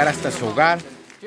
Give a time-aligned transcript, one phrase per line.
[0.00, 0.78] Hasta su hogar.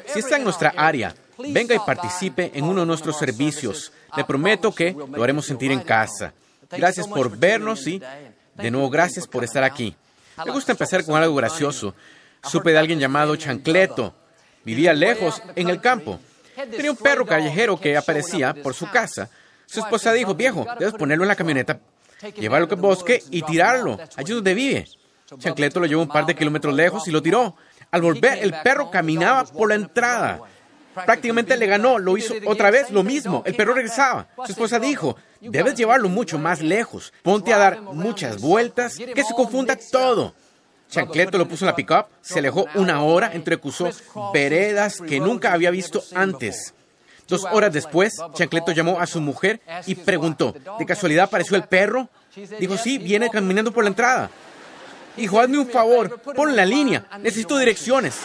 [0.06, 3.92] Si está en nuestra área, venga y participe en uno de nuestros servicios.
[4.16, 6.34] Le prometo que lo haremos sentir en casa.
[6.72, 8.02] Gracias por vernos y,
[8.56, 9.96] de nuevo, gracias por estar aquí.
[10.46, 11.96] Me gusta empezar con algo gracioso.
[12.44, 14.14] Supe de alguien llamado Chancleto.
[14.64, 16.20] Vivía lejos, en el campo.
[16.56, 19.30] Tenía un perro callejero que aparecía por su casa.
[19.66, 21.80] Su esposa dijo, viejo, debes ponerlo en la camioneta,
[22.36, 24.88] llevarlo al bosque y tirarlo, allí donde vive.
[25.38, 27.56] Chancleto lo llevó un par de kilómetros lejos y lo tiró.
[27.92, 30.42] Al volver, el perro caminaba por la entrada.
[31.06, 33.44] Prácticamente le ganó, lo hizo otra vez lo mismo.
[33.46, 34.28] El perro regresaba.
[34.46, 37.14] Su esposa dijo, debes llevarlo mucho más lejos.
[37.24, 40.34] Ponte a dar muchas vueltas, que se confunda todo.
[40.90, 43.90] Chancleto lo puso en la pickup, se alejó una hora, entrecruzó
[44.34, 46.74] veredas que nunca había visto antes.
[47.28, 52.10] Dos horas después, Chancleto llamó a su mujer y preguntó, ¿de casualidad apareció el perro?
[52.60, 54.32] Dijo, sí, viene caminando por la entrada.
[55.18, 58.20] Hijo, hazme un favor, pon la línea, necesito direcciones.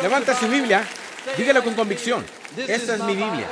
[0.00, 0.84] Levanta su Biblia,
[1.36, 2.24] dígalo con convicción.
[2.56, 3.46] Esta es mi Biblia.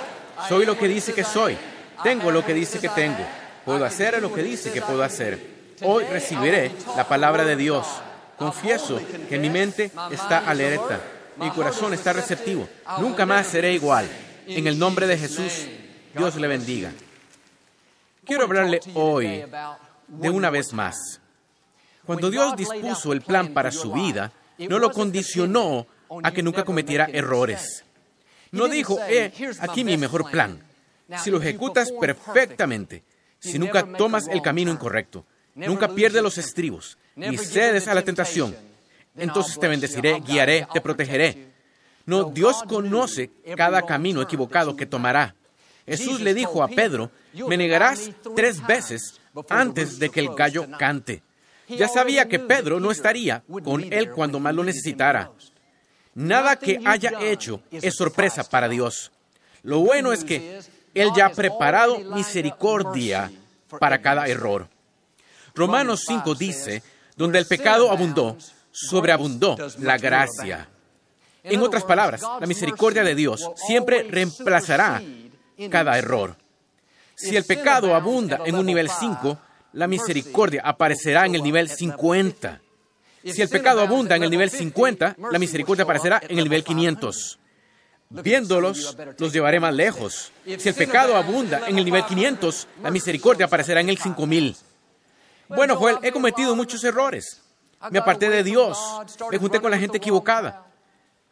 [0.48, 1.56] Soy lo que dice que soy.
[2.02, 3.26] Tengo lo que dice que tengo.
[3.64, 5.38] Puedo hacer lo que dice que puedo hacer.
[5.82, 7.86] Hoy recibiré la palabra de Dios.
[8.38, 11.00] Confieso que mi mente está alerta.
[11.36, 12.68] Mi corazón está receptivo.
[12.98, 14.08] Nunca más seré igual.
[14.46, 15.66] En el nombre de Jesús,
[16.16, 16.90] Dios le bendiga.
[18.24, 19.44] Quiero hablarle hoy
[20.08, 21.19] de una vez más.
[22.04, 25.86] Cuando Dios dispuso el plan para su vida, no lo condicionó
[26.22, 27.84] a que nunca cometiera errores.
[28.52, 30.60] No dijo, eh, aquí mi mejor plan.
[31.18, 33.02] Si lo ejecutas perfectamente,
[33.38, 38.56] si nunca tomas el camino incorrecto, nunca pierdes los estribos, ni cedes a la tentación,
[39.16, 41.50] entonces te bendeciré, guiaré, te protegeré.
[42.06, 45.34] No, Dios conoce cada camino equivocado que tomará.
[45.86, 47.10] Jesús le dijo a Pedro,
[47.48, 51.22] me negarás tres veces antes de que el gallo cante.
[51.76, 55.30] Ya sabía que Pedro no estaría con él cuando más lo necesitara.
[56.14, 59.12] Nada que haya hecho es sorpresa para Dios.
[59.62, 60.60] Lo bueno es que
[60.94, 63.30] Él ya ha preparado misericordia
[63.78, 64.68] para cada error.
[65.54, 66.82] Romanos 5 dice,
[67.16, 68.36] donde el pecado abundó,
[68.70, 70.68] sobreabundó la gracia.
[71.42, 75.02] En otras palabras, la misericordia de Dios siempre reemplazará
[75.70, 76.36] cada error.
[77.14, 79.38] Si el pecado abunda en un nivel 5,
[79.72, 82.60] la misericordia aparecerá en el nivel 50.
[83.24, 87.38] Si el pecado abunda en el nivel 50, la misericordia aparecerá en el nivel 500.
[88.10, 90.32] Viéndolos, los llevaré más lejos.
[90.44, 94.56] Si el pecado abunda en el nivel 500, la misericordia aparecerá en el 5000.
[95.48, 97.42] Bueno, Joel, he cometido muchos errores.
[97.90, 98.78] Me aparté de Dios.
[99.30, 100.66] Me junté con la gente equivocada.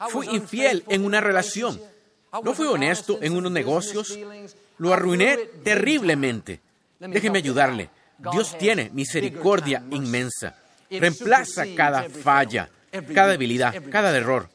[0.08, 1.80] Fui infiel en una relación.
[2.44, 4.16] No fui honesto en unos negocios.
[4.78, 6.60] Lo arruiné terriblemente.
[7.00, 7.90] Déjeme ayudarle.
[8.18, 10.56] Dios tiene misericordia inmensa.
[10.90, 12.68] Reemplaza cada falla,
[13.14, 14.48] cada debilidad, cada error.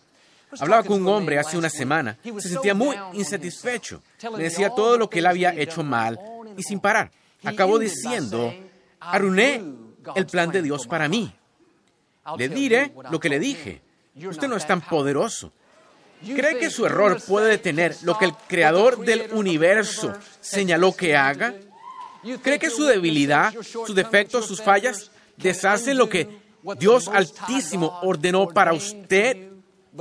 [0.60, 2.18] Hablaba con un hombre hace una semana.
[2.40, 4.02] Se sentía muy insatisfecho.
[4.38, 6.20] Le decía todo lo que él había hecho mal
[6.58, 7.12] y sin parar.
[7.44, 8.54] Acabó diciendo,
[9.00, 9.64] arruiné
[10.16, 11.34] el plan de Dios para mí.
[12.38, 13.82] Le diré lo que le dije.
[14.16, 15.52] Usted no es tan poderoso.
[16.24, 21.54] ¿Cree que su error puede detener lo que el creador del universo señaló que haga?
[22.42, 26.28] ¿Cree que su debilidad, sus defectos, sus fallas deshacen lo que
[26.80, 29.50] Dios Altísimo ordenó para usted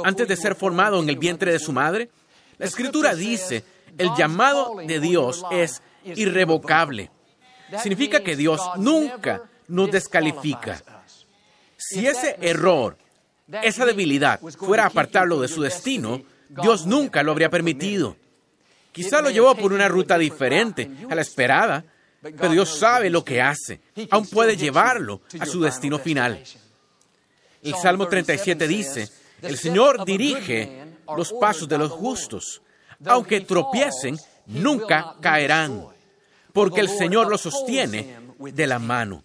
[0.04, 2.10] antes de ser formado en el vientre de su madre?
[2.58, 3.64] La escritura dice,
[3.98, 7.10] el llamado de Dios es irrevocable.
[7.82, 10.82] Significa que Dios nunca nos descalifica.
[11.76, 12.96] Si ese error,
[13.62, 18.16] esa debilidad fuera a apartarlo de su destino, Dios nunca lo habría permitido.
[18.92, 21.84] Quizá lo llevó por una ruta diferente a la esperada,
[22.22, 23.80] pero Dios sabe lo que hace.
[24.10, 26.42] Aún puede llevarlo a su destino final.
[27.62, 29.08] El Salmo 37 dice,
[29.42, 30.84] el Señor dirige
[31.16, 32.62] los pasos de los justos.
[33.04, 34.16] Aunque tropiecen,
[34.46, 35.86] nunca caerán,
[36.52, 39.24] porque el Señor los sostiene de la mano.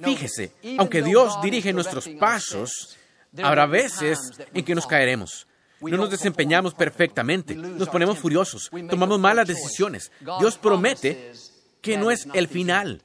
[0.00, 2.96] Fíjese, aunque Dios dirige nuestros pasos,
[3.42, 4.18] habrá veces
[4.54, 5.46] en que nos caeremos.
[5.80, 10.10] No nos desempeñamos perfectamente, nos ponemos furiosos, tomamos malas decisiones.
[10.38, 11.32] Dios promete
[11.80, 13.02] que no es el final.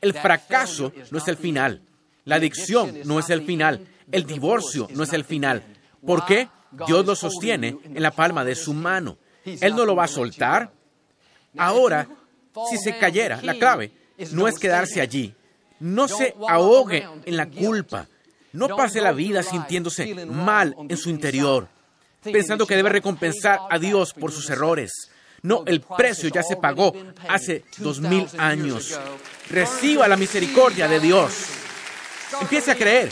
[0.00, 1.82] El fracaso no es el final.
[2.24, 3.86] La adicción no es el final.
[4.10, 5.62] El divorcio no es el final.
[6.04, 6.48] ¿Por qué?
[6.86, 9.18] Dios lo sostiene en la palma de su mano.
[9.44, 10.72] Él no lo va a soltar.
[11.56, 12.08] Ahora,
[12.68, 13.92] si se cayera, la clave
[14.32, 15.34] no es quedarse allí.
[15.80, 18.06] No se ahogue en la culpa.
[18.52, 21.68] No pase la vida sintiéndose mal en su interior,
[22.22, 25.10] pensando que debe recompensar a Dios por sus errores.
[25.42, 26.94] No, el precio ya se pagó
[27.28, 28.98] hace dos mil años.
[29.48, 31.32] Reciba la misericordia de Dios.
[32.40, 33.10] Empiece a creer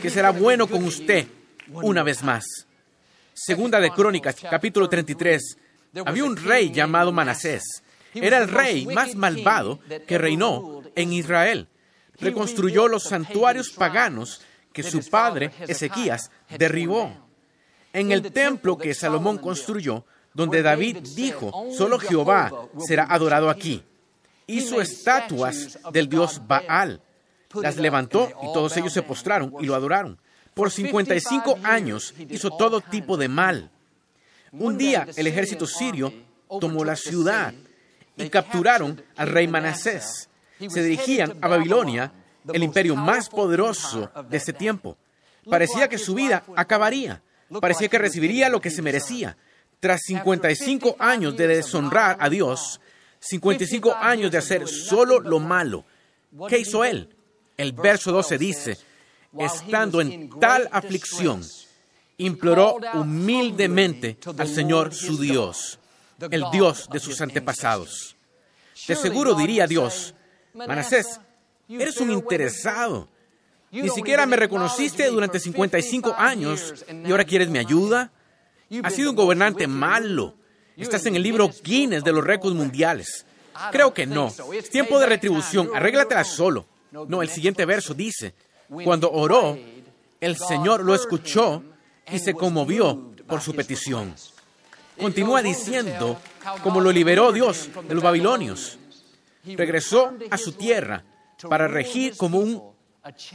[0.00, 1.26] que será bueno con usted
[1.72, 2.44] una vez más.
[3.32, 5.58] Segunda de Crónicas, capítulo 33.
[6.04, 7.82] Había un rey llamado Manasés.
[8.14, 11.68] Era el rey más malvado que reinó en Israel.
[12.20, 17.12] Reconstruyó los santuarios paganos que su padre Ezequías derribó.
[17.92, 22.52] En el templo que Salomón construyó, donde David dijo, solo Jehová
[22.86, 23.82] será adorado aquí.
[24.46, 27.00] Hizo estatuas del dios Baal.
[27.54, 30.18] Las levantó y todos ellos se postraron y lo adoraron.
[30.54, 33.70] Por 55 años hizo todo tipo de mal.
[34.52, 36.12] Un día el ejército sirio
[36.60, 37.54] tomó la ciudad
[38.16, 40.28] y capturaron al rey Manasés.
[40.68, 42.12] Se dirigían a Babilonia,
[42.52, 44.96] el imperio más poderoso de ese tiempo.
[45.48, 47.22] Parecía que su vida acabaría.
[47.60, 49.36] Parecía que recibiría lo que se merecía.
[49.84, 52.80] Tras 55 años de deshonrar a Dios,
[53.20, 55.84] 55 años de hacer solo lo malo,
[56.48, 57.14] ¿qué hizo él?
[57.58, 58.78] El verso 12 dice,
[59.38, 61.44] estando en tal aflicción,
[62.16, 65.78] imploró humildemente al Señor su Dios,
[66.30, 68.16] el Dios de sus antepasados.
[68.88, 70.14] De seguro diría Dios,
[70.54, 71.20] Manasés,
[71.68, 73.06] eres un interesado.
[73.70, 78.13] Ni siquiera me reconociste durante 55 años y ahora quieres mi ayuda.
[78.82, 80.34] Has sido un gobernante malo.
[80.76, 83.26] Estás en el libro Guinness de los récords mundiales.
[83.70, 84.32] Creo que no.
[84.52, 85.70] Es tiempo de retribución.
[85.74, 86.66] Arréglatela solo.
[86.90, 88.34] No, el siguiente verso dice,
[88.84, 89.58] cuando oró,
[90.20, 91.62] el Señor lo escuchó
[92.10, 94.14] y se conmovió por su petición.
[94.98, 96.18] Continúa diciendo
[96.62, 98.78] cómo lo liberó Dios de los babilonios.
[99.44, 101.04] Regresó a su tierra
[101.48, 102.62] para regir como un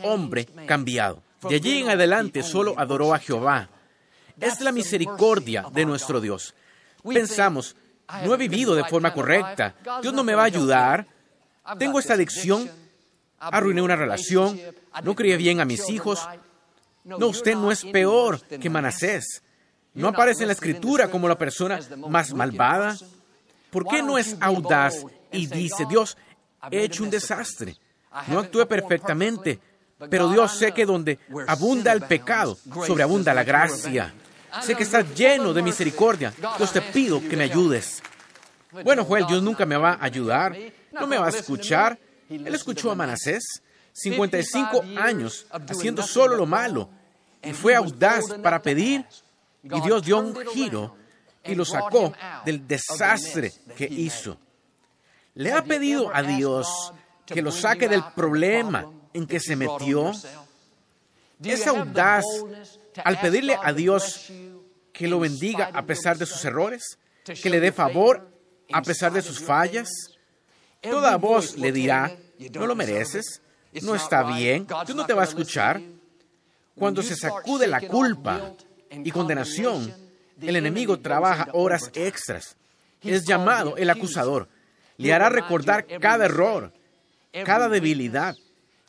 [0.03, 1.21] hombre cambiado.
[1.47, 3.69] De allí en adelante solo adoró a Jehová.
[4.39, 6.53] Es la misericordia de nuestro Dios.
[7.03, 7.75] Pensamos,
[8.24, 9.75] no he vivido de forma correcta.
[10.01, 11.07] Dios no me va a ayudar.
[11.77, 12.69] Tengo esta adicción.
[13.39, 14.59] Arruiné una relación.
[15.03, 16.27] No crié bien a mis hijos.
[17.03, 19.41] No, usted no es peor que Manasés.
[19.94, 22.97] No aparece en la escritura como la persona más malvada.
[23.69, 26.18] ¿Por qué no es audaz y dice, Dios,
[26.71, 27.75] he hecho un desastre?
[28.27, 29.59] No actué perfectamente,
[30.09, 34.13] pero Dios sé que donde abunda el pecado, sobreabunda la gracia.
[34.62, 36.34] Sé que estás lleno de misericordia.
[36.57, 38.01] Dios te pido que me ayudes.
[38.84, 40.56] Bueno, Joel, Dios nunca me va a ayudar,
[40.92, 41.98] no me va a escuchar.
[42.30, 43.62] Él escuchó a Manasés
[43.94, 46.90] 55 años haciendo solo lo malo
[47.44, 49.06] y fue audaz para pedir
[49.63, 50.96] y Dios dio un giro
[51.44, 52.13] y lo sacó
[52.46, 54.38] del desastre que hizo.
[55.36, 56.94] ¿Le ha pedido a Dios
[57.25, 60.12] que lo saque del problema en que se metió?
[61.44, 62.25] ¿Es audaz
[63.03, 64.31] al pedirle a Dios
[64.94, 66.97] que lo bendiga a pesar de sus errores?
[67.24, 68.31] ¿Que le dé favor
[68.71, 69.89] a pesar de sus fallas?
[70.81, 72.15] Toda voz le dirá,
[72.53, 73.41] no lo mereces,
[73.81, 75.81] no está bien, tú no te va a escuchar.
[76.75, 78.53] Cuando se sacude la culpa
[78.89, 79.93] y condenación,
[80.41, 82.55] el enemigo trabaja horas extras.
[83.01, 84.48] Es llamado el acusador.
[84.98, 86.74] Le hará recordar cada error,
[87.46, 88.36] cada debilidad.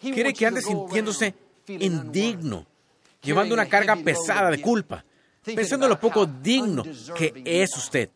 [0.00, 1.34] Quiere que ande sintiéndose
[1.66, 2.66] indigno,
[3.22, 5.04] llevando una carga pesada de culpa,
[5.44, 6.82] pensando en lo poco digno
[7.16, 8.10] que es usted.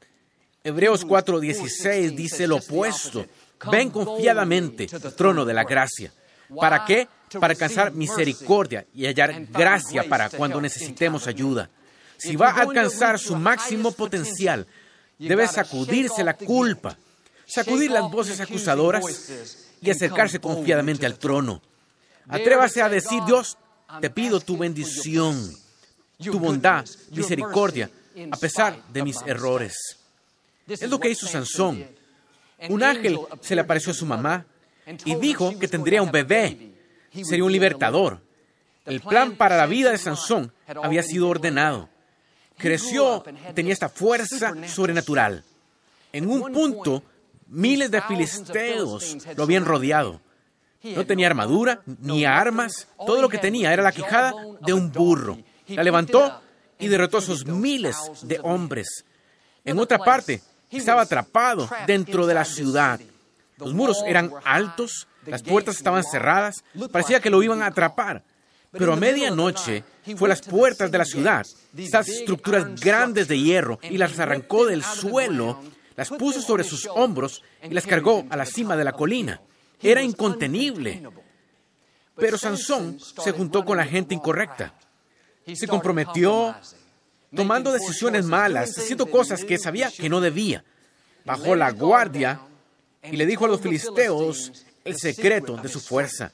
[0.63, 3.27] Hebreos 4:16 dice lo opuesto.
[3.71, 6.13] Ven confiadamente al trono de la gracia.
[6.55, 7.09] ¿Para qué?
[7.41, 11.71] Para alcanzar misericordia y hallar gracia para cuando necesitemos ayuda.
[12.17, 14.67] Si va a alcanzar su máximo potencial,
[15.19, 16.97] debe sacudirse la culpa,
[17.47, 19.05] sacudir las voces acusadoras
[19.81, 21.61] y acercarse confiadamente al trono.
[22.29, 23.59] Atrévase a decir, Dios,
[24.01, 25.53] te pido tu bendición,
[26.19, 27.91] tu bondad, misericordia,
[28.31, 29.99] a pesar de mis errores.
[30.67, 31.87] Es lo que hizo Sansón.
[32.69, 34.47] Un ángel se le apareció a su mamá
[35.05, 36.73] y dijo que tendría un bebé.
[37.23, 38.21] Sería un libertador.
[38.85, 41.89] El plan para la vida de Sansón había sido ordenado.
[42.57, 43.25] Creció,
[43.55, 45.43] tenía esta fuerza sobrenatural.
[46.13, 47.03] En un punto,
[47.49, 50.21] miles de filisteos lo habían rodeado.
[50.85, 52.89] No tenía armadura ni armas.
[53.07, 55.39] Todo lo que tenía era la quijada de un burro.
[55.69, 56.41] La levantó
[56.79, 59.05] y derrotó a esos miles de hombres.
[59.65, 63.01] En otra parte, estaba atrapado dentro de la ciudad.
[63.57, 68.23] Los muros eran altos, las puertas estaban cerradas, parecía que lo iban a atrapar.
[68.73, 69.85] Pero a medianoche
[70.17, 74.67] fue a las puertas de la ciudad, estas estructuras grandes de hierro, y las arrancó
[74.67, 75.63] del suelo,
[75.97, 79.41] las puso sobre sus hombros y las cargó a la cima de la colina.
[79.85, 81.03] Era incontenible.
[82.17, 84.75] Pero Sansón se juntó con la gente incorrecta.
[85.53, 86.57] Se comprometió
[87.35, 90.65] tomando decisiones malas, haciendo cosas que sabía que no debía.
[91.25, 92.41] Bajó la guardia
[93.03, 96.33] y le dijo a los filisteos el secreto de su fuerza.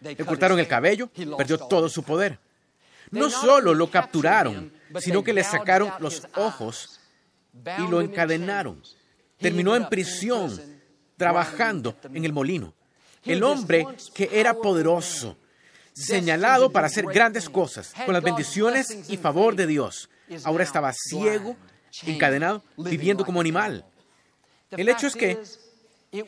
[0.00, 2.38] Le cortaron el cabello, perdió todo su poder.
[3.10, 7.00] No solo lo capturaron, sino que le sacaron los ojos
[7.54, 8.82] y lo encadenaron.
[9.38, 10.58] Terminó en prisión,
[11.16, 12.74] trabajando en el molino.
[13.24, 15.36] El hombre que era poderoso,
[15.92, 20.08] señalado para hacer grandes cosas, con las bendiciones y favor de Dios,
[20.44, 21.56] ahora estaba ciego,
[22.06, 23.84] encadenado, viviendo como animal.
[24.70, 25.38] El hecho es que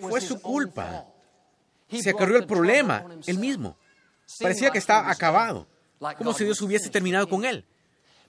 [0.01, 1.07] fue su culpa.
[1.91, 3.77] Se acarrió el problema él mismo.
[4.41, 5.67] Parecía que estaba acabado,
[6.19, 7.65] como si Dios hubiese terminado con él.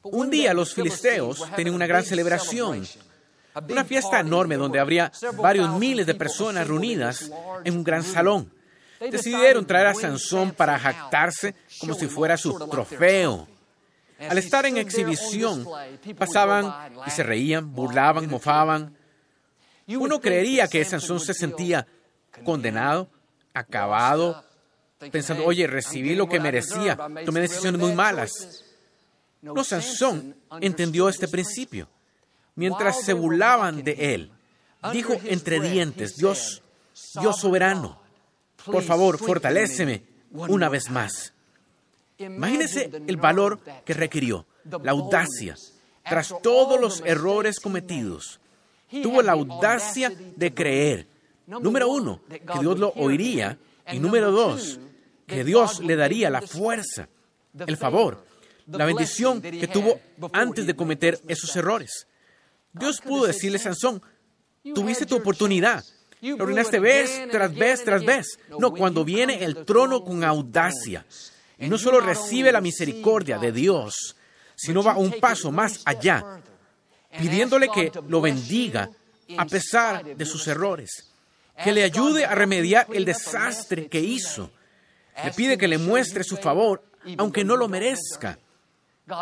[0.03, 2.85] Un día los filisteos tenían una gran celebración,
[3.69, 7.31] una fiesta enorme donde habría varios miles de personas reunidas
[7.63, 8.52] en un gran salón.
[9.11, 13.47] Decidieron traer a Sansón para jactarse como si fuera su trofeo.
[14.19, 15.67] Al estar en exhibición,
[16.17, 16.73] pasaban
[17.05, 18.95] y se reían, burlaban, mofaban.
[19.87, 21.87] Uno creería que Sansón se sentía
[22.43, 23.09] condenado,
[23.53, 24.43] acabado,
[25.11, 28.63] pensando, oye, recibí lo que merecía, tomé decisiones muy malas.
[29.41, 31.89] No, Sansón entendió este principio.
[32.55, 34.31] Mientras se burlaban de él,
[34.93, 36.61] dijo entre dientes, Dios,
[37.19, 38.02] Dios soberano,
[38.65, 41.33] por favor, fortaléceme una vez más.
[42.17, 44.45] Imagínese el valor que requirió,
[44.83, 45.55] la audacia.
[46.03, 48.39] Tras todos los errores cometidos,
[49.01, 51.07] tuvo la audacia de creer,
[51.47, 53.57] número uno, que Dios lo oiría,
[53.91, 54.79] y número dos,
[55.25, 57.07] que Dios le daría la fuerza,
[57.65, 58.25] el favor,
[58.67, 59.99] la bendición que tuvo
[60.31, 62.07] antes de cometer esos errores.
[62.73, 64.01] Dios pudo decirle a Sansón,
[64.73, 65.83] tuviste tu oportunidad,
[66.31, 68.39] lo arruinaste vez tras vez tras vez.
[68.57, 71.05] No, cuando viene el trono con audacia,
[71.59, 74.15] y no solo recibe la misericordia de Dios,
[74.55, 76.41] sino va un paso más allá,
[77.17, 78.89] pidiéndole que lo bendiga
[79.37, 81.11] a pesar de sus errores,
[81.63, 84.49] que le ayude a remediar el desastre que hizo.
[85.23, 86.83] Le pide que le muestre su favor,
[87.17, 88.39] aunque no lo merezca.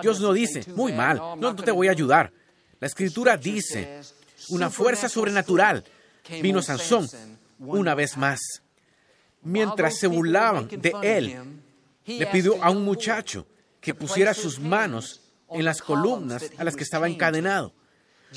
[0.02, 2.32] Dios no dice, muy mal, no, no te voy a ayudar.
[2.80, 4.02] La escritura dice,
[4.50, 5.84] una fuerza sobrenatural
[6.42, 7.08] vino Sansón
[7.60, 8.40] una vez más.
[9.44, 11.62] Mientras se burlaban de él,
[12.06, 13.48] le pidió a un muchacho
[13.80, 17.74] que pusiera sus manos en las columnas a las que estaba encadenado.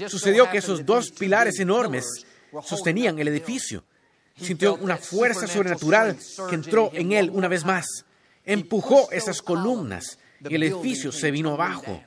[0.08, 2.06] Sucedió que esos dos pilares enormes
[2.64, 3.84] sostenían el edificio.
[4.36, 7.86] Sintió una fuerza sobrenatural que entró en él una vez más.
[8.44, 12.02] Empujó esas columnas y el edificio se vino abajo.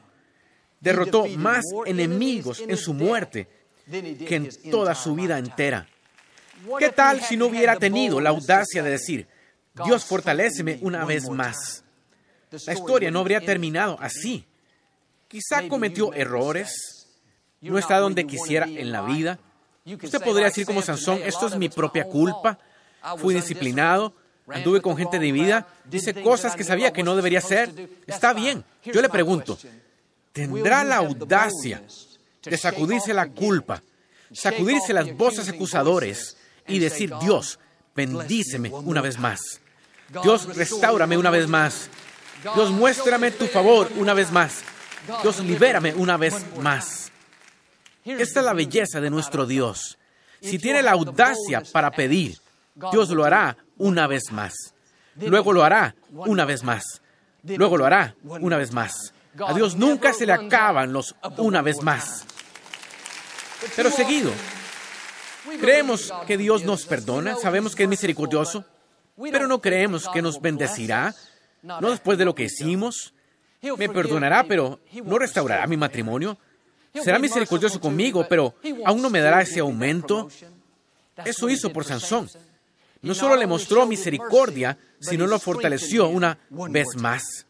[0.79, 3.48] Derrotó más enemigos en su muerte
[3.89, 5.88] que en toda su vida entera.
[6.79, 9.27] ¿Qué tal si no hubiera tenido la audacia de decir,
[9.86, 11.84] Dios fortaléceme una vez más?
[12.65, 14.46] La historia no habría terminado así.
[15.27, 17.08] Quizá cometió errores,
[17.62, 19.39] no está donde quisiera en la vida.
[19.86, 22.58] Usted podría decir como Sansón, esto es mi propia culpa,
[23.17, 24.13] fui disciplinado,
[24.48, 27.72] anduve con gente de vida, dice cosas que sabía que no debería hacer.
[28.06, 28.63] Está bien.
[28.84, 29.58] Yo le pregunto,
[30.34, 31.84] ¿tendrá la audacia
[32.50, 33.82] de sacudirse la culpa,
[34.32, 36.38] sacudirse las voces acusadores
[36.68, 37.60] y decir, Dios,
[37.96, 39.62] bendíceme una vez más.
[40.24, 41.89] Dios, restaurame una vez más.
[42.56, 44.62] Dios, muéstrame tu favor una vez más.
[45.22, 47.12] Dios, libérame una vez más.
[48.06, 49.98] Esta es la belleza de nuestro Dios.
[50.42, 52.38] Si tiene la audacia para pedir,
[52.92, 54.54] Dios lo hará una vez más.
[55.16, 57.01] Luego lo hará una vez más.
[57.44, 59.13] Luego lo hará una vez más.
[59.46, 62.25] A Dios nunca se le acaban los una vez más.
[63.76, 64.32] Pero seguido,
[65.60, 68.66] creemos que Dios nos perdona, sabemos que es misericordioso,
[69.32, 71.16] pero no creemos que nos bendecirá,
[71.64, 73.14] no después de lo que hicimos.
[73.78, 76.38] Me perdonará, pero no restaurará mi matrimonio.
[76.94, 80.30] Será misericordioso conmigo, pero aún no me dará ese aumento.
[81.26, 82.30] Eso hizo por Sansón.
[83.02, 87.46] No solo le mostró misericordia, sino lo fortaleció una vez más.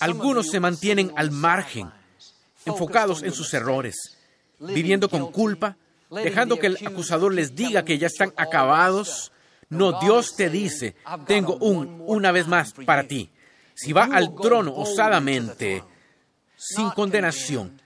[0.00, 1.90] Algunos se mantienen al margen,
[2.64, 4.21] enfocados en sus errores
[4.62, 5.76] viviendo con culpa,
[6.10, 9.32] dejando que el acusador les diga que ya están acabados.
[9.68, 13.30] No, Dios te dice, tengo un, una vez más para ti.
[13.74, 15.82] Si va al trono osadamente,
[16.56, 17.80] sin condenación,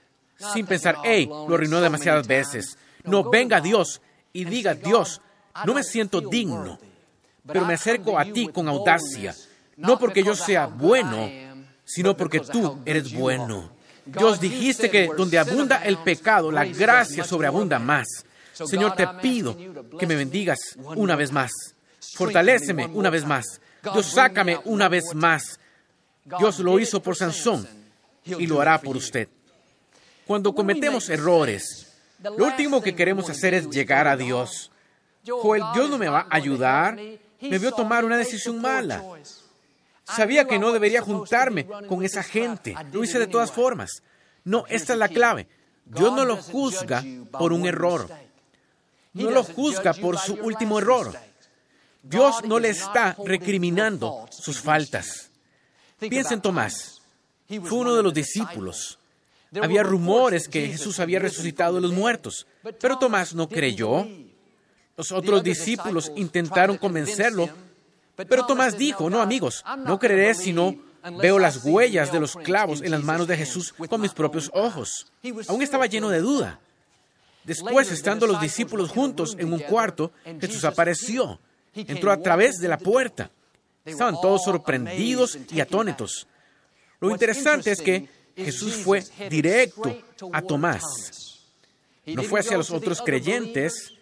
[0.52, 2.76] sin pensar, hey, lo arruinó demasiadas veces.
[3.04, 4.02] No, venga Dios
[4.33, 5.21] y diga, Dios,
[5.64, 6.78] No me siento digno,
[7.47, 9.35] pero me acerco a ti con audacia,
[9.76, 11.30] no porque yo sea bueno,
[11.85, 13.71] sino porque tú eres bueno.
[14.07, 18.07] Dios dijiste que donde abunda el pecado, la gracia sobreabunda más.
[18.53, 19.57] Señor, te pido
[19.99, 21.51] que me bendigas una vez más.
[22.15, 23.61] Fortaléceme una vez más.
[23.83, 25.59] Dios, sácame una vez más.
[26.39, 27.67] Dios lo hizo por Sansón
[28.25, 29.29] y lo hará por usted.
[30.27, 34.71] Cuando cometemos errores, lo último que queremos hacer es llegar a Dios.
[35.27, 36.97] Joel, Dios no me va a ayudar.
[37.41, 39.03] Me vio tomar una decisión mala.
[40.07, 42.75] Sabía que no debería juntarme con esa gente.
[42.93, 44.03] Lo hice de todas formas.
[44.45, 45.49] No, esta es la clave.
[45.85, 48.09] Dios no lo juzga por un error.
[49.13, 51.13] No lo juzga por su último error.
[52.03, 55.31] Dios no le está recriminando sus faltas.
[55.99, 57.03] Piensa en Tomás.
[57.49, 58.99] Fue uno de los discípulos.
[59.61, 62.47] Había rumores que Jesús había resucitado de los muertos,
[62.81, 64.07] pero Tomás no creyó.
[64.97, 67.49] Los otros discípulos intentaron convencerlo,
[68.17, 70.75] pero Tomás dijo, no amigos, no creeré si no
[71.21, 75.07] veo las huellas de los clavos en las manos de Jesús con mis propios ojos.
[75.49, 76.61] Aún estaba lleno de duda.
[77.45, 81.39] Después, estando los discípulos juntos en un cuarto, Jesús apareció.
[81.75, 83.31] Entró a través de la puerta.
[83.85, 86.27] Estaban todos sorprendidos y atónitos.
[87.01, 89.97] Lo interesante es que Jesús fue directo
[90.33, 90.83] a Tomás.
[92.07, 93.93] No fue hacia los otros creyentes.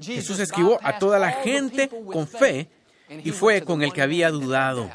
[0.00, 2.68] Jesús esquivó a toda la gente con fe
[3.08, 4.90] y fue con el que había dudado.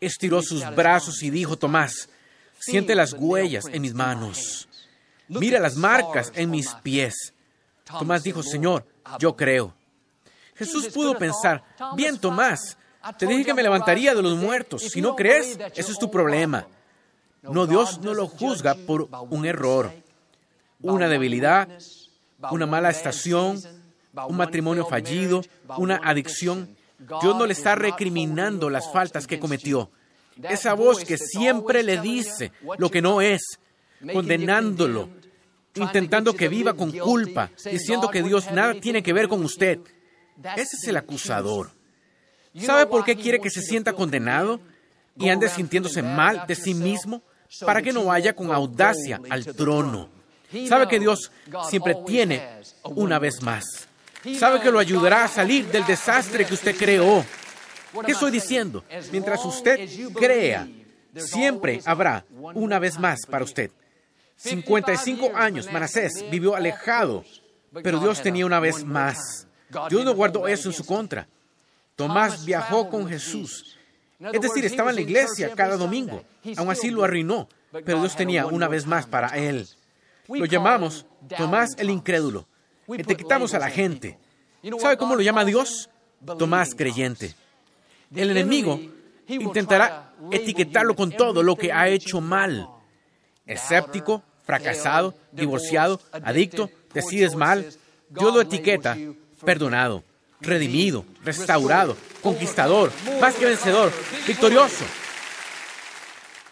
[0.00, 2.08] Estiró sus brazos y dijo, Tomás,
[2.58, 4.68] siente las huellas en mis manos.
[5.28, 7.34] Mira las marcas en mis pies.
[7.84, 8.86] Tomás dijo, Señor,
[9.18, 9.74] yo creo.
[10.54, 11.62] Jesús pudo pensar,
[11.96, 12.76] bien, Tomás,
[13.18, 14.82] te dije que me levantaría de los muertos.
[14.82, 16.66] Si no crees, eso es tu problema.
[17.42, 19.92] No, Dios no lo juzga por un error,
[20.82, 21.68] una debilidad,
[22.50, 23.62] una mala estación,
[24.28, 25.42] un matrimonio fallido,
[25.78, 26.76] una adicción.
[27.00, 29.90] Dios no le está recriminando las faltas que cometió.
[30.42, 33.42] Esa voz que siempre le dice lo que no es,
[34.12, 35.08] condenándolo,
[35.74, 39.80] intentando que viva con culpa, diciendo que Dios nada tiene que ver con usted.
[40.56, 41.70] Ese es el acusador.
[42.58, 44.60] ¿Sabe por qué quiere que se sienta condenado
[45.16, 47.22] y ande sintiéndose mal de sí mismo?
[47.64, 50.08] Para que no vaya con audacia al trono.
[50.68, 51.30] Sabe que Dios
[51.68, 52.42] siempre tiene
[52.84, 53.88] una vez más.
[54.38, 57.24] Sabe que lo ayudará a salir del desastre que usted creó.
[58.04, 58.84] ¿Qué estoy diciendo?
[59.10, 60.68] Mientras usted crea,
[61.16, 63.70] siempre habrá una vez más para usted.
[64.36, 67.24] 55 años Manasés vivió alejado,
[67.82, 69.46] pero Dios tenía una vez más.
[69.88, 71.28] Dios no guardó eso en su contra.
[71.96, 73.78] Tomás viajó con Jesús.
[74.18, 76.22] Es decir, estaba en la iglesia cada domingo.
[76.56, 79.66] Aún así lo arruinó, pero Dios tenía una vez más para él.
[80.28, 81.06] Lo llamamos
[81.36, 82.46] Tomás el incrédulo.
[82.98, 84.18] Etiquetamos a la gente.
[84.80, 85.88] ¿Sabe cómo lo llama Dios?
[86.38, 87.34] Tomás creyente.
[88.14, 88.80] El enemigo
[89.28, 92.68] intentará etiquetarlo con todo lo que ha hecho mal.
[93.46, 97.72] Escéptico, fracasado, divorciado, adicto, decides mal.
[98.08, 98.96] Dios lo etiqueta
[99.44, 100.04] perdonado,
[100.40, 103.92] redimido, restaurado, conquistador, más que vencedor,
[104.26, 104.84] victorioso.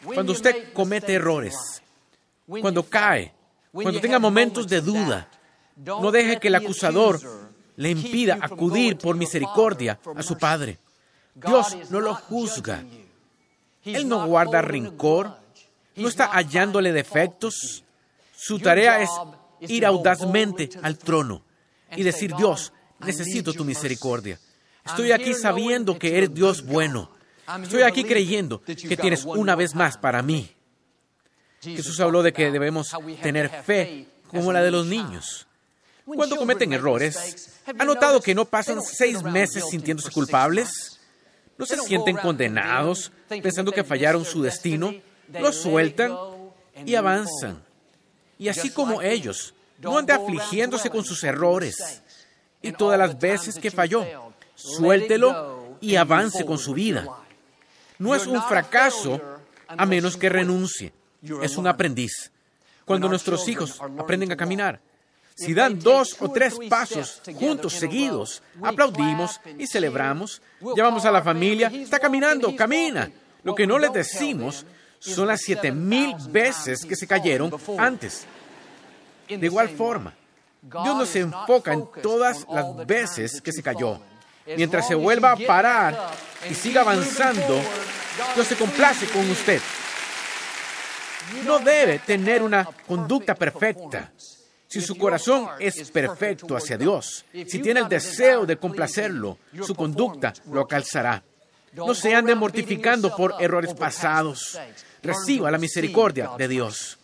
[0.05, 1.83] Cuando usted comete errores,
[2.47, 3.33] cuando cae,
[3.73, 5.29] cuando tenga momentos de duda,
[5.85, 7.21] no deje que el acusador
[7.77, 10.79] le impida acudir por misericordia a su Padre.
[11.35, 12.85] Dios no lo juzga.
[13.85, 15.39] Él no guarda rencor,
[15.97, 17.85] no está hallándole defectos.
[18.37, 19.11] Su tarea es
[19.61, 21.43] ir audazmente al trono
[21.97, 24.39] y decir, Dios, necesito tu misericordia.
[24.85, 27.11] Estoy aquí sabiendo que eres Dios bueno.
[27.63, 30.51] Estoy aquí creyendo que tienes una vez más para mí.
[31.61, 32.91] Jesús habló de que debemos
[33.23, 35.48] tener fe como la de los niños.
[36.15, 40.99] Cuando cometen errores, ¿ha notado que no pasan seis meses sintiéndose culpables?
[41.57, 44.95] ¿No se sienten condenados pensando que fallaron su destino?
[45.29, 46.17] Lo sueltan
[46.87, 47.63] y avanzan.
[48.39, 52.03] Y así como ellos, no ande afligiéndose con sus errores
[52.63, 54.05] y todas las veces que falló.
[54.55, 57.07] Suéltelo y avance con su vida.
[57.99, 59.21] No es un fracaso
[59.67, 60.93] a menos que renuncie.
[61.43, 62.31] Es un aprendiz.
[62.85, 64.81] Cuando nuestros hijos aprenden a caminar,
[65.39, 70.43] si dan dos o tres pasos juntos seguidos, aplaudimos y celebramos,
[70.77, 73.09] llamamos a la familia, está caminando, camina.
[73.45, 74.67] Lo que no les decimos
[74.99, 78.27] son las siete mil veces que se cayeron antes.
[79.29, 80.13] De igual forma,
[80.61, 84.01] Dios no se enfoca en todas las veces que se cayó.
[84.45, 86.11] Mientras se vuelva a parar
[86.51, 87.63] y siga avanzando,
[88.35, 89.61] Dios se complace con usted.
[91.45, 94.11] No debe tener una conducta perfecta.
[94.69, 100.35] Si su corazón es perfecto hacia Dios, si tiene el deseo de complacerlo, su conducta
[100.51, 101.23] lo calzará.
[101.73, 104.59] No se ande mortificando por errores pasados.
[105.03, 106.99] Reciba la misericordia de Dios.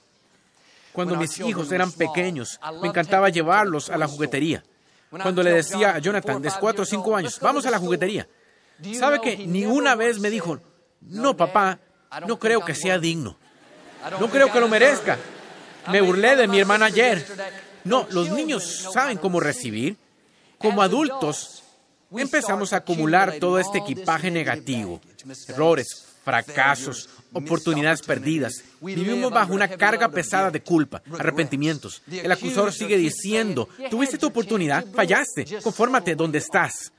[0.92, 4.62] Cuando mis hijos eran pequeños, me encantaba llevarlos a la juguetería.
[5.10, 8.28] Cuando le decía a Jonathan, de 4 o 5 años, vamos a la juguetería,
[8.98, 10.60] ¿sabe que ni una vez me dijo,
[11.00, 11.78] no, papá,
[12.26, 13.38] no creo que sea digno?
[14.20, 15.18] No creo que lo merezca.
[15.90, 17.24] Me burlé de mi hermana ayer.
[17.84, 19.96] No, los niños saben cómo recibir.
[20.58, 21.62] Como adultos,
[22.10, 25.00] empezamos a acumular todo este equipaje negativo.
[25.48, 28.64] Errores, fracasos, oportunidades perdidas.
[28.80, 32.02] Vivimos bajo una carga pesada de culpa, arrepentimientos.
[32.10, 36.92] El acusador sigue diciendo, tuviste tu oportunidad, fallaste, confórmate donde estás.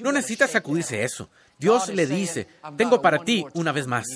[0.00, 1.28] No necesitas sacudirse eso.
[1.58, 4.06] Dios le dice, tengo para ti una vez más.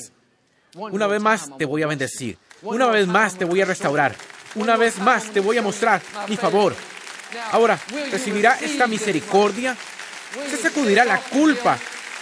[0.75, 2.38] Una vez más te voy a bendecir.
[2.62, 4.14] Una vez más te voy a restaurar.
[4.55, 6.75] Una vez más te voy a mostrar mi favor.
[7.51, 7.79] Ahora,
[8.11, 9.77] ¿recibirá esta misericordia?
[10.51, 11.79] ¿Se sacudirá la culpa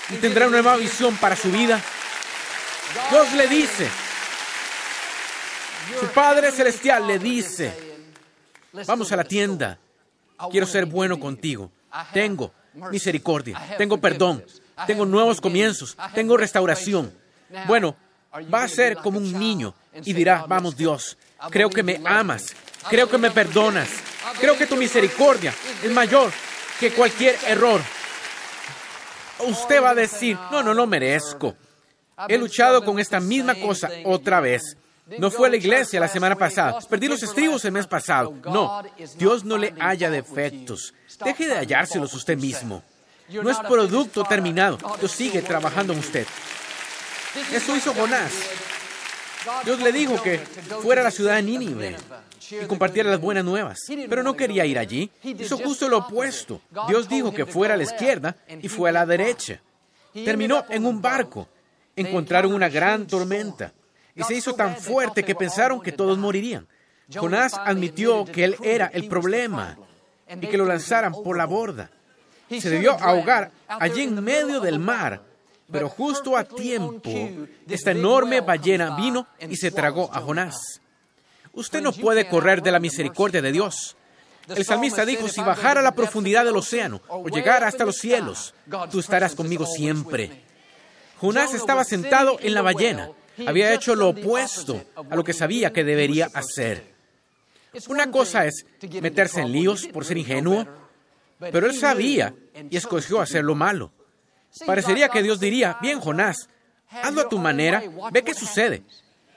[0.08, 1.80] y tendrá una nueva visión para su vida?
[3.10, 3.88] Dios le dice,
[5.98, 7.72] su Padre Celestial le dice,
[8.86, 9.78] vamos a la tienda,
[10.50, 11.70] quiero ser bueno contigo,
[12.12, 12.52] tengo
[12.90, 14.44] misericordia, tengo perdón,
[14.86, 17.12] tengo nuevos comienzos, tengo restauración.
[17.66, 17.96] Bueno,
[18.52, 21.16] va a ser como un niño y dirá, vamos Dios,
[21.50, 22.54] creo que me amas,
[22.88, 23.88] creo que me perdonas,
[24.38, 26.30] creo que tu misericordia es mayor
[26.78, 27.80] que cualquier error.
[29.40, 31.56] Usted va a decir, no, no lo merezco.
[32.28, 34.76] He luchado con esta misma cosa otra vez.
[35.18, 36.78] No fue a la iglesia la semana pasada.
[36.88, 38.34] Perdí los estribos el mes pasado.
[38.44, 38.82] No,
[39.16, 40.94] Dios no le haya defectos.
[41.24, 42.82] Deje de hallárselos usted mismo.
[43.30, 44.78] No es producto terminado.
[44.98, 46.26] Dios sigue trabajando en usted.
[47.52, 48.32] Eso hizo Jonás.
[49.64, 51.96] Dios le dijo que fuera a la ciudad de Nínive
[52.50, 55.10] y compartiera las buenas nuevas, pero no quería ir allí.
[55.22, 56.60] Hizo justo lo opuesto.
[56.88, 59.60] Dios dijo que fuera a la izquierda y fue a la derecha.
[60.12, 61.48] Terminó en un barco.
[61.96, 63.72] Encontraron una gran tormenta
[64.14, 66.66] y se hizo tan fuerte que pensaron que todos morirían.
[67.12, 69.76] Jonás admitió que él era el problema
[70.40, 71.90] y que lo lanzaran por la borda.
[72.48, 75.29] Se debió ahogar allí en medio del mar
[75.70, 77.10] pero justo a tiempo,
[77.68, 80.80] esta enorme ballena vino y se tragó a Jonás.
[81.52, 83.96] Usted no puede correr de la misericordia de Dios.
[84.48, 88.54] El salmista dijo, si bajara a la profundidad del océano o llegara hasta los cielos,
[88.90, 90.42] tú estarás conmigo siempre.
[91.18, 93.10] Jonás estaba sentado en la ballena.
[93.46, 96.94] Había hecho lo opuesto a lo que sabía que debería hacer.
[97.88, 98.66] Una cosa es
[99.00, 100.66] meterse en líos por ser ingenuo,
[101.38, 102.34] pero él sabía
[102.68, 103.92] y escogió hacer lo malo.
[104.66, 106.48] Parecería que Dios diría, bien Jonás,
[106.90, 107.82] hazlo a tu manera,
[108.12, 108.82] ve qué sucede.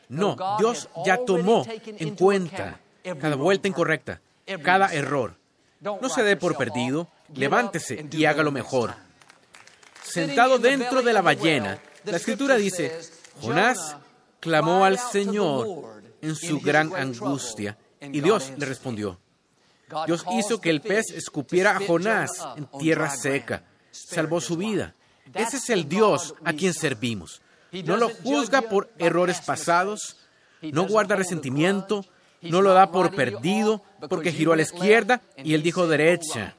[0.10, 2.80] No, Dios ya tomó en cuenta
[3.20, 4.22] cada vuelta incorrecta,
[4.64, 5.36] cada error.
[5.82, 8.96] No se dé por perdido, levántese y hágalo mejor.
[10.04, 13.00] Sentado dentro de la ballena, la escritura dice,
[13.42, 13.98] Jonás
[14.40, 19.20] clamó al Señor en su gran angustia y Dios le respondió.
[20.06, 24.96] Dios hizo que el pez escupiera a Jonás en tierra seca, salvó su vida.
[25.34, 27.42] Ese es el Dios a quien servimos.
[27.86, 30.18] No lo juzga por errores pasados,
[30.62, 32.06] no guarda resentimiento,
[32.42, 36.56] no lo da por perdido porque giró a la izquierda y él dijo derecha.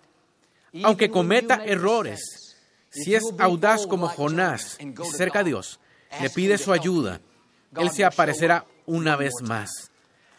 [0.82, 2.56] Aunque cometa errores,
[2.90, 5.78] si es audaz como Jonás y cerca a Dios,
[6.20, 7.20] le pide su ayuda,
[7.76, 9.90] Él se aparecerá una vez más.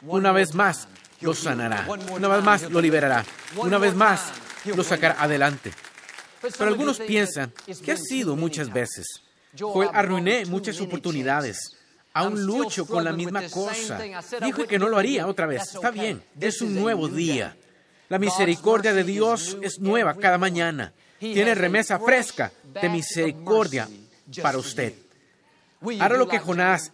[0.02, 0.88] Una vez más
[1.22, 1.86] lo sanará.
[1.88, 3.26] Una vez más lo liberará.
[3.58, 4.32] Una vez más
[4.66, 5.72] lo sacará adelante.
[6.58, 7.52] Pero algunos piensan
[7.84, 9.22] que ha sido muchas veces.
[9.58, 11.58] Joel arruiné muchas oportunidades.
[12.14, 14.00] Aún lucho con la misma cosa.
[14.42, 15.74] Dijo que no lo haría otra vez.
[15.74, 17.56] Está bien, es un nuevo día.
[18.08, 20.94] La misericordia de Dios es nueva cada mañana.
[21.20, 23.90] Tiene remesa fresca de misericordia
[24.42, 24.94] para usted.
[26.00, 26.92] Hará lo que Jonás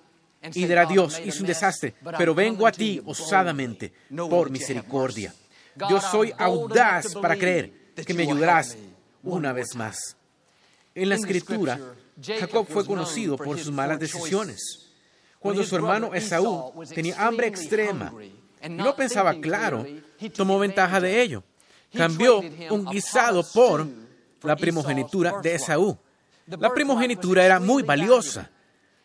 [0.54, 5.34] y dirá Dios, hizo un desastre, pero vengo a ti osadamente por misericordia.
[5.90, 7.72] Yo soy audaz para creer
[8.06, 8.76] que me ayudarás
[9.24, 10.18] una vez más.
[10.94, 11.80] En la escritura,
[12.22, 14.90] Jacob fue conocido por sus malas decisiones.
[15.40, 18.14] Cuando su hermano Esaú tenía hambre extrema
[18.64, 19.86] y no pensaba claro,
[20.36, 21.44] tomó ventaja de ello.
[21.94, 23.88] Cambió un guisado por
[24.44, 25.98] la primogenitura de Esaú.
[26.46, 28.50] La primogenitura era muy valiosa.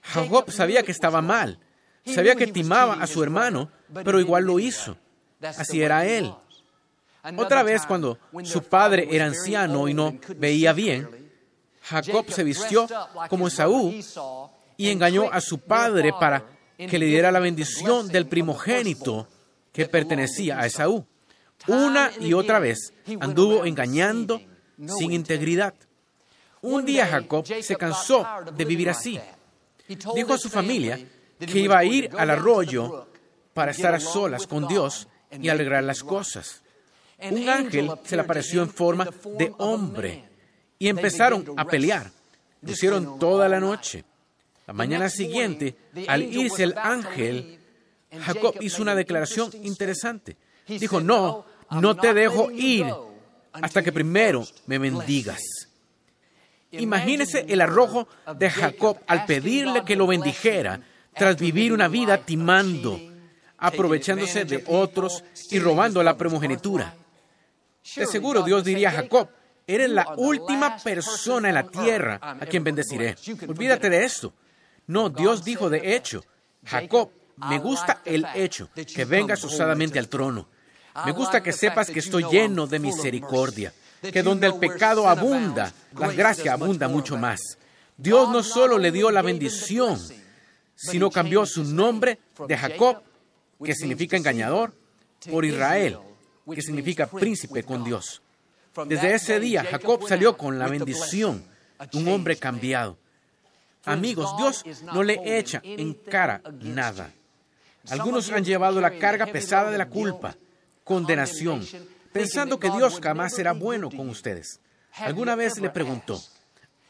[0.02, 1.58] Jacob sabía que estaba mal,
[2.04, 3.70] sabía que timaba a su hermano,
[4.04, 4.96] pero igual lo hizo.
[5.40, 6.32] Así era él.
[7.36, 11.08] Otra vez, cuando su padre era anciano y no veía bien,
[11.82, 12.86] Jacob se vistió
[13.28, 13.94] como Esaú
[14.76, 16.44] y engañó a su padre para
[16.76, 19.28] que le diera la bendición del primogénito
[19.72, 21.04] que pertenecía a Esaú.
[21.68, 24.40] Una y otra vez anduvo engañando
[24.98, 25.74] sin integridad.
[26.62, 29.18] Un día Jacob se cansó de vivir así.
[30.14, 30.98] Dijo a su familia
[31.38, 33.08] que iba a ir al arroyo
[33.54, 36.62] para estar a solas con Dios y alegrar las cosas.
[37.18, 40.24] Un ángel se le apareció en forma de hombre
[40.78, 42.10] y empezaron a pelear.
[42.60, 44.04] Lo hicieron toda la noche.
[44.66, 45.76] La mañana siguiente,
[46.08, 47.58] al irse el ángel,
[48.20, 50.36] Jacob hizo una declaración interesante.
[50.66, 52.86] Dijo, no, no te dejo ir
[53.52, 55.40] hasta que primero me bendigas.
[56.72, 60.80] Imagínese el arrojo de Jacob al pedirle que lo bendijera
[61.14, 63.00] tras vivir una vida timando,
[63.56, 66.94] aprovechándose de otros y robando la primogenitura.
[67.94, 69.28] De seguro Dios diría a Jacob,
[69.66, 73.16] eres la última persona en la tierra a quien bendeciré.
[73.46, 74.32] Olvídate de esto.
[74.88, 76.24] No, Dios dijo de hecho,
[76.64, 80.48] Jacob, me gusta el hecho que vengas osadamente al trono.
[81.04, 86.12] Me gusta que sepas que estoy lleno de misericordia, que donde el pecado abunda, la
[86.12, 87.58] gracia abunda mucho más.
[87.96, 89.98] Dios no solo le dio la bendición,
[90.74, 93.02] sino cambió su nombre de Jacob,
[93.62, 94.74] que significa engañador,
[95.30, 95.98] por Israel,
[96.54, 98.22] que significa príncipe con Dios.
[98.86, 101.44] Desde ese día Jacob salió con la bendición,
[101.94, 102.98] un hombre cambiado.
[103.84, 107.12] Amigos, Dios no le echa en cara nada.
[107.88, 110.36] Algunos han llevado la carga pesada de la culpa,
[110.84, 111.64] condenación,
[112.12, 114.60] pensando que Dios jamás será bueno con ustedes.
[114.96, 116.20] ¿Alguna vez le preguntó?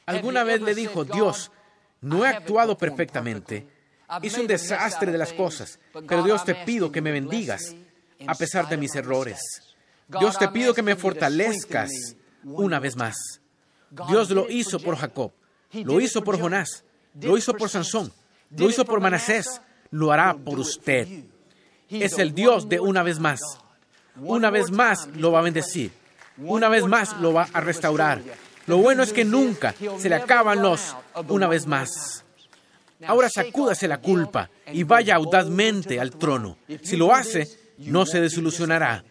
[0.06, 1.50] ¿Alguna vez le dijo, Dios,
[2.00, 3.66] no he actuado perfectamente?
[4.22, 7.74] Hice un desastre de las cosas, pero Dios te pido que me bendigas
[8.26, 9.38] a pesar de mis errores.
[10.08, 11.90] Dios te pido que me fortalezcas
[12.44, 13.40] una vez más.
[14.08, 15.32] Dios lo hizo por Jacob,
[15.72, 16.84] lo hizo por Jonás,
[17.20, 18.12] lo hizo por Sansón,
[18.50, 21.24] lo hizo por Manasés, lo hará por usted.
[21.88, 23.40] Es el Dios de una vez más.
[24.16, 25.92] Una vez más lo va a bendecir.
[26.38, 28.22] Una vez más lo va a restaurar.
[28.66, 30.96] Lo bueno es que nunca se le acaban los
[31.28, 32.24] una vez más.
[33.06, 36.58] Ahora sacúdase la culpa y vaya audazmente al trono.
[36.82, 39.04] Si lo hace, no se desilusionará.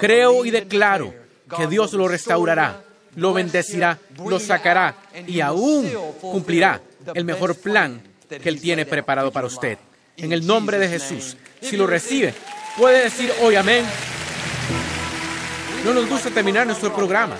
[0.00, 1.14] Creo y declaro
[1.56, 2.82] que Dios lo restaurará,
[3.14, 6.80] lo bendecirá, lo sacará y aún cumplirá
[7.14, 9.78] el mejor plan que Él tiene preparado para usted.
[10.16, 12.34] En el nombre de Jesús, si lo recibe,
[12.76, 13.84] puede decir hoy amén.
[15.84, 17.36] No nos gusta terminar nuestro programa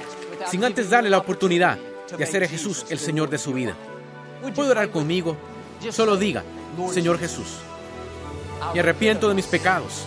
[0.51, 1.79] sin antes darle la oportunidad
[2.17, 3.75] de hacer a Jesús el Señor de su vida.
[4.55, 5.37] ¿Puede orar conmigo?
[5.91, 6.45] Solo diga,
[6.93, 7.47] Señor Jesús,
[8.73, 10.07] me arrepiento de mis pecados.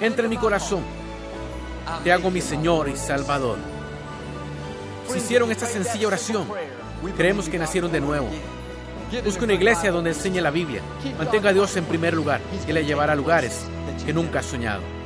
[0.00, 0.82] Entra en mi corazón.
[2.04, 3.58] Te hago mi Señor y Salvador.
[5.08, 6.48] Si hicieron esta sencilla oración,
[7.16, 8.28] creemos que nacieron de nuevo.
[9.24, 10.80] Busque una iglesia donde enseñe la Biblia.
[11.18, 13.66] Mantenga a Dios en primer lugar y le llevará a lugares
[14.06, 15.01] que nunca ha soñado.